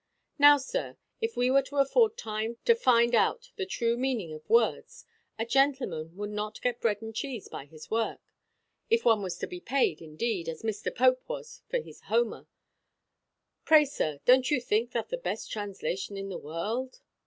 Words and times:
Now, 0.39 0.57
sir, 0.57 0.97
if 1.21 1.37
we 1.37 1.51
were 1.51 1.61
to 1.61 1.75
afford 1.75 2.17
time 2.17 2.57
to 2.65 2.73
find 2.73 3.13
out 3.13 3.51
the 3.55 3.67
true 3.67 3.95
meaning 3.95 4.33
of 4.33 4.49
words, 4.49 5.05
a 5.37 5.45
gentleman 5.45 6.17
would 6.17 6.31
not 6.31 6.59
get 6.61 6.81
bread 6.81 7.03
and 7.03 7.13
cheese 7.13 7.47
by 7.47 7.65
his 7.67 7.91
work. 7.91 8.19
If 8.89 9.05
one 9.05 9.21
was 9.21 9.37
to 9.37 9.45
be 9.47 9.59
paid, 9.59 10.01
indeed, 10.01 10.49
as 10.49 10.63
Mr. 10.63 10.89
Pope 10.95 11.21
was 11.29 11.61
for 11.69 11.77
his 11.77 12.01
Homer 12.05 12.47
Pray, 13.63 13.85
sir, 13.85 14.19
don't 14.25 14.49
you 14.49 14.59
think 14.59 14.91
that 14.93 15.09
the 15.09 15.17
best 15.17 15.51
translation 15.51 16.17
in 16.17 16.29
the 16.29 16.39
world?" 16.39 17.01